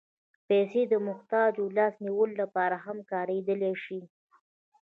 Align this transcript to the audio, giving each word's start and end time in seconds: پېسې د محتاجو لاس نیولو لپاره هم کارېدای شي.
پېسې 0.47 0.81
د 0.91 0.93
محتاجو 1.07 1.65
لاس 1.77 1.93
نیولو 2.05 2.35
لپاره 2.43 2.75
هم 2.85 2.97
کارېدای 3.11 3.75
شي. 3.83 4.01